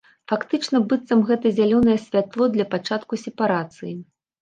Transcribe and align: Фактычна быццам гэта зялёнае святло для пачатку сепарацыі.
Фактычна 0.31 0.81
быццам 0.93 1.21
гэта 1.29 1.53
зялёнае 1.61 1.99
святло 2.07 2.51
для 2.57 2.69
пачатку 2.75 3.25
сепарацыі. 3.29 3.99